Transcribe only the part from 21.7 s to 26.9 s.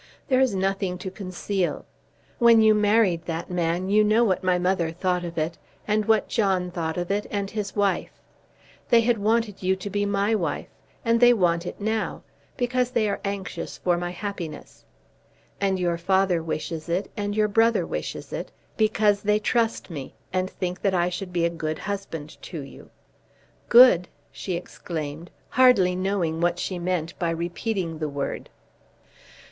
husband to you." "Good!" she exclaimed, hardly knowing what she